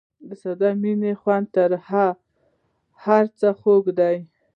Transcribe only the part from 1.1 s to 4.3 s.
خوند تر هر څه خوږ دی.